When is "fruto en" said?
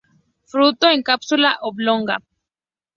0.49-1.03